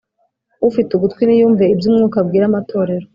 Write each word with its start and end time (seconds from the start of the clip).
Ufite 0.69 0.89
ugutwi 0.93 1.21
niyumve 1.25 1.63
ibyo 1.73 1.85
Umwuka 1.91 2.15
abwira 2.21 2.43
amatorero. 2.47 3.07